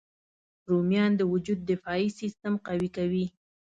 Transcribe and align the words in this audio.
رومیان 0.69 1.11
د 1.15 1.21
وجود 1.31 1.59
دفاعي 1.71 2.07
سیسټم 2.19 2.53
قوي 2.67 2.89
کوي 2.97 3.25